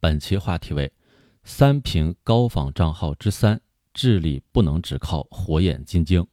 [0.00, 0.90] 本期话题为
[1.44, 3.60] “三平高仿账号之三，
[3.92, 6.26] 治理不能只靠火眼金睛”。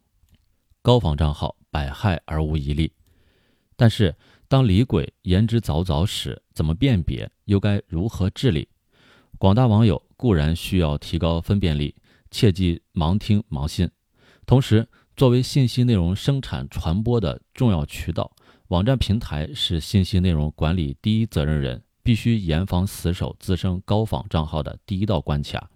[0.81, 2.93] 高仿账号百害而无一利，
[3.75, 4.15] 但是
[4.47, 7.29] 当李鬼言之凿凿时，怎么辨别？
[7.43, 8.69] 又该如何治理？
[9.37, 11.93] 广大网友固然需要提高分辨力，
[12.31, 13.89] 切忌盲听盲信。
[14.45, 14.87] 同时，
[15.17, 18.33] 作为信息内容生产传播的重要渠道，
[18.69, 25.69] 网站平台是信息内容管理第一责任人，必须严防死守滋生高仿账号的第一道关卡。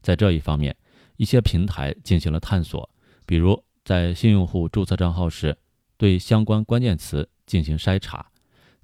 [0.00, 0.76] 在这一方面，
[1.16, 2.88] 一些平台进行了探索，
[3.26, 5.58] 比如在新用户注册账号时，
[5.96, 8.24] 对相关关键词进行筛查；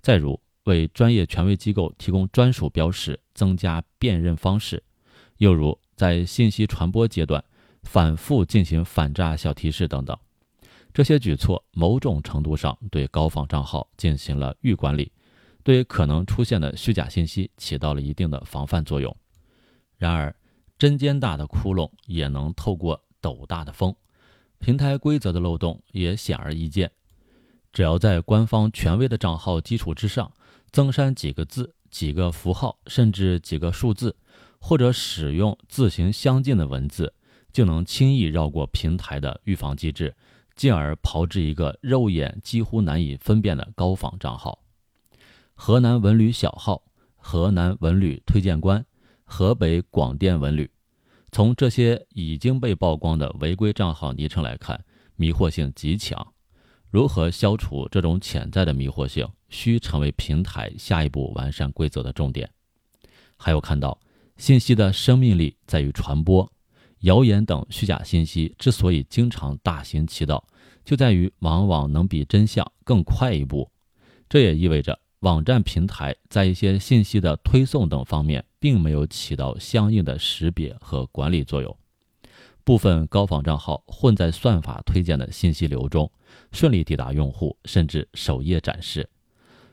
[0.00, 4.78] 再如为专业权威机构提供专属标识，增加辨认方式；
[5.36, 7.44] 又如在信息传播阶段。
[7.84, 10.18] 反复进行反诈小提示等等，
[10.92, 15.12] 这些举措某种程度上对高仿账号进行了预管理，
[15.64, 19.16] 对可能出现的虚假信息起到了一定的防范作用。
[19.96, 20.36] 然而，
[20.78, 23.92] 针尖大的窟窿也能透过斗大的风，
[24.58, 26.92] 平台规则的漏洞也显而易见。
[27.72, 30.32] 只要在官方权威的账号基础之上，
[30.70, 34.14] 增删几个字、几个符号，甚至几个数字，
[34.60, 37.14] 或者使用字形相近的文字。
[37.52, 40.16] 就能轻易绕过平台的预防机制，
[40.56, 44.63] 进而炮制一个肉眼几乎难以分辨的高仿账号。
[45.66, 46.82] 河南文旅小号、
[47.16, 48.84] 河南文旅推荐官、
[49.24, 50.70] 河北广电文旅，
[51.32, 54.84] 从这些已经被曝光的违规账号昵称来看，
[55.16, 56.34] 迷惑性极强。
[56.90, 62.50] 如何消除这种潜在的迷惑性，需成为平台下一步完善规则的重点。
[63.38, 63.98] 还有看到，
[64.36, 66.52] 信息的生命力在于传播。
[67.00, 70.46] 谣言等虚假信息之所以经常大行其道，
[70.84, 73.70] 就在于往往能比真相更快一步。
[74.28, 81.74] 这也意味着网站平台在一些信息的推送等方面，并没有起到相应的识别和管理作用。
[82.62, 86.10] 部分高仿账号混在算法推荐的信息流中，
[86.52, 89.08] 顺利抵达用户，甚至首页展示。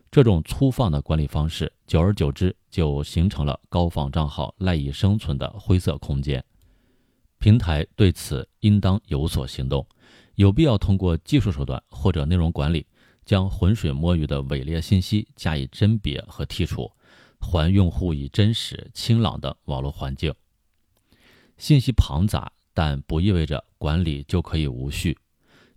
[0.10, 6.42] 这种粗放的管理方式，久而久之就形成了高仿账号赖以生存的灰色空间。
[7.40, 9.86] 平台对此应当有所行动，
[10.36, 12.86] 有必要通过技术手段或者内容管理，
[13.26, 16.92] 将浑水摸鱼的伪劣信息加以甄别和剔除，
[17.40, 20.34] 还用户以真实、清朗的网络环境。
[21.58, 25.18] 信息庞杂，但不意味着管理就可以无序。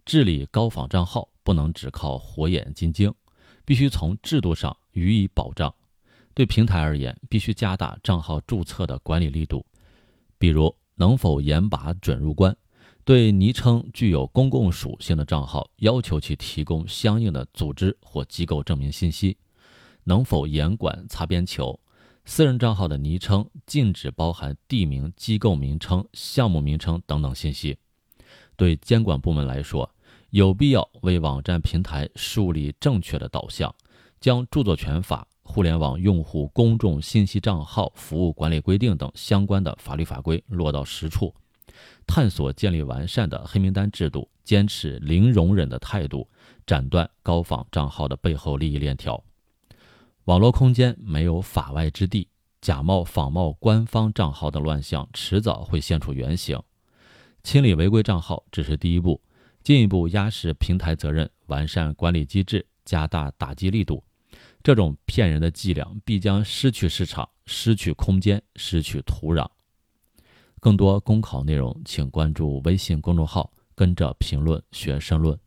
[0.05, 3.13] 治理高仿账号不能只靠火眼金睛，
[3.65, 5.75] 必须从制度上予以保障。
[6.35, 9.65] 对平台而言，必须加大账号注册的管理力度，
[10.39, 10.75] 比如。
[10.97, 12.57] 能否严把准入关？
[13.05, 19.37] 对昵称具有公共属性的账号，要求其提供相应的组织或机构证明信息？
[20.05, 21.79] 能否严管擦边球？
[22.25, 27.77] 私人账号的昵称禁止包含地名、机构名称、项目名称等等信息。
[28.57, 29.91] 对监管部门来说，
[30.31, 33.75] 有必要为网站平台树立正确的导向，
[34.19, 35.29] 将著作权法。
[35.43, 41.35] 互联网用户公众信息账号服务管理规定等相关的法律法规落到实处，
[42.07, 46.29] 探索建立完善的黑名单制度，坚持零容忍的态度，
[46.67, 49.23] 斩断高仿账号的背后利益链条。
[50.25, 52.29] 网络空间没有法外之地，
[52.61, 56.59] 假冒仿冒官方账号的乱象迟早会现出原形。
[57.43, 59.21] 清理违规账号只是第一步，
[59.63, 64.03] 进一步压实平台责任，完善管理机制，加大打击力度。
[64.63, 69.47] 这种骗人的伎俩必将失去市场、失去空间、失去土壤。
[70.65, 75.39] 更多公考内容，请关注微信公众号“跟着评论学申论”。